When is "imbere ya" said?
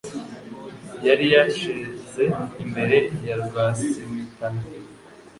2.63-3.35